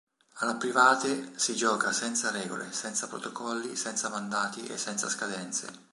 Alla 0.37 0.55
Private 0.55 1.33
si 1.37 1.53
gioca 1.53 1.91
senza 1.91 2.31
regole, 2.31 2.71
senza 2.73 3.07
protocolli, 3.07 3.75
senza 3.75 4.09
mandati 4.09 4.65
e 4.65 4.75
senza 4.79 5.07
scadenze. 5.07 5.89